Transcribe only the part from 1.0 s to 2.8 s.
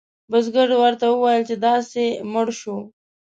وویل چې داسې مړ شو.